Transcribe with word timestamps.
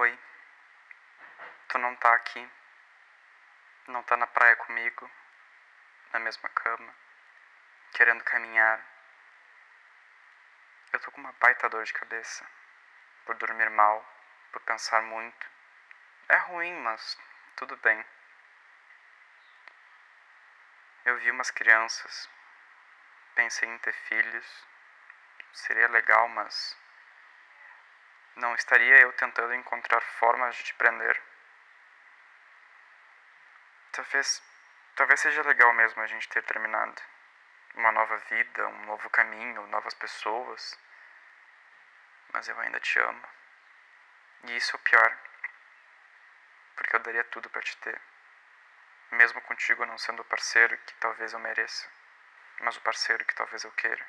Oi. 0.00 0.16
Tu 1.66 1.76
não 1.76 1.96
tá 1.96 2.14
aqui. 2.14 2.48
Não 3.88 4.00
tá 4.04 4.16
na 4.16 4.28
praia 4.28 4.54
comigo, 4.54 5.10
na 6.12 6.20
mesma 6.20 6.48
cama, 6.50 6.94
querendo 7.94 8.22
caminhar. 8.22 8.80
Eu 10.92 11.00
tô 11.00 11.10
com 11.10 11.20
uma 11.20 11.32
baita 11.40 11.68
dor 11.68 11.82
de 11.82 11.92
cabeça, 11.92 12.46
por 13.24 13.34
dormir 13.38 13.68
mal, 13.70 14.06
por 14.52 14.62
pensar 14.62 15.02
muito. 15.02 15.46
É 16.28 16.36
ruim, 16.36 16.74
mas 16.74 17.18
tudo 17.56 17.76
bem. 17.78 18.06
Eu 21.06 21.18
vi 21.18 21.32
umas 21.32 21.50
crianças, 21.50 22.30
pensei 23.34 23.68
em 23.68 23.78
ter 23.78 23.94
filhos. 23.94 24.64
Seria 25.52 25.88
legal, 25.88 26.28
mas 26.28 26.78
não 28.38 28.54
estaria 28.54 29.00
eu 29.00 29.12
tentando 29.14 29.54
encontrar 29.54 30.00
formas 30.00 30.54
de 30.56 30.62
te 30.62 30.74
prender? 30.74 31.20
Talvez, 33.92 34.42
talvez 34.94 35.20
seja 35.20 35.42
legal 35.42 35.72
mesmo 35.72 36.00
a 36.02 36.06
gente 36.06 36.28
ter 36.28 36.42
terminado. 36.44 37.02
Uma 37.74 37.92
nova 37.92 38.16
vida, 38.16 38.66
um 38.68 38.86
novo 38.86 39.10
caminho, 39.10 39.66
novas 39.66 39.94
pessoas. 39.94 40.78
Mas 42.32 42.48
eu 42.48 42.58
ainda 42.60 42.78
te 42.78 42.98
amo. 43.00 43.28
E 44.44 44.56
isso 44.56 44.76
é 44.76 44.78
o 44.78 44.82
pior. 44.82 45.18
Porque 46.76 46.94
eu 46.94 47.00
daria 47.00 47.24
tudo 47.24 47.50
para 47.50 47.62
te 47.62 47.76
ter. 47.78 48.00
Mesmo 49.10 49.40
contigo 49.42 49.84
não 49.84 49.98
sendo 49.98 50.20
o 50.20 50.24
parceiro 50.24 50.76
que 50.78 50.94
talvez 50.94 51.32
eu 51.32 51.38
mereça, 51.40 51.88
mas 52.60 52.76
o 52.76 52.80
parceiro 52.82 53.24
que 53.24 53.34
talvez 53.34 53.64
eu 53.64 53.72
queira. 53.72 54.06